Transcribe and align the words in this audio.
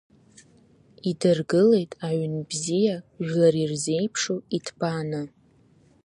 Идыргылеит 1.09 1.91
аҩын 2.07 2.35
бзиа, 2.49 2.95
жәлары 3.25 3.59
ирзеиԥшу 3.63 4.37
иҭбааны. 4.57 5.21